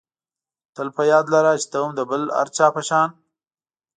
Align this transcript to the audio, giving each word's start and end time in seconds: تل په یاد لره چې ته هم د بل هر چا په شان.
تل 0.75 0.87
په 0.95 1.03
یاد 1.11 1.25
لره 1.33 1.51
چې 1.61 1.67
ته 1.71 1.77
هم 1.83 1.91
د 1.95 2.01
بل 2.09 2.21
هر 2.37 2.47
چا 2.57 2.67
په 2.75 2.81
شان. 2.87 3.09